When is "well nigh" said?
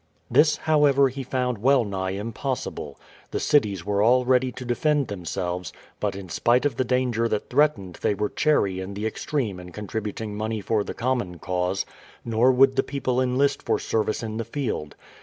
1.59-2.13